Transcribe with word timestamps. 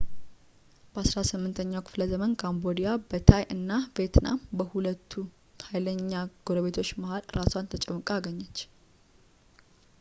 በ18ኛው 0.93 1.83
ክፍለ 1.87 2.01
ዘመን 2.13 2.31
ካምቦዲያ 2.43 2.93
በታይ 3.09 3.43
እና 3.55 3.69
ቬትናም 3.99 4.39
በሁለት 4.59 5.13
ኃይለኛ 5.67 6.11
ጎረቤቶች 6.49 6.91
መካከል 7.03 7.33
አራሷን 7.35 7.71
ተጨምቃ 7.75 8.09
አገኘች 8.19 8.59